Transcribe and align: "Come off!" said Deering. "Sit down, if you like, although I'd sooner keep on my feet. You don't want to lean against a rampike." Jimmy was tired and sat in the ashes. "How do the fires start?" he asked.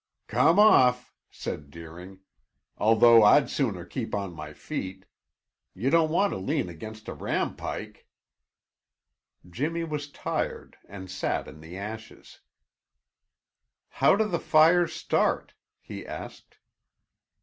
"Come 0.25 0.57
off!" 0.57 1.13
said 1.29 1.69
Deering. 1.69 2.15
"Sit 2.15 2.15
down, 2.15 2.15
if 2.15 2.15
you 2.15 2.21
like, 2.23 2.79
although 2.89 3.23
I'd 3.23 3.49
sooner 3.51 3.85
keep 3.85 4.15
on 4.15 4.33
my 4.33 4.51
feet. 4.51 5.05
You 5.75 5.91
don't 5.91 6.09
want 6.09 6.31
to 6.33 6.37
lean 6.39 6.69
against 6.69 7.07
a 7.07 7.13
rampike." 7.13 8.07
Jimmy 9.47 9.83
was 9.83 10.09
tired 10.09 10.75
and 10.89 11.07
sat 11.11 11.47
in 11.47 11.59
the 11.59 11.77
ashes. 11.77 12.39
"How 13.89 14.15
do 14.15 14.27
the 14.27 14.39
fires 14.39 14.91
start?" 14.91 15.53
he 15.79 16.03
asked. 16.03 16.57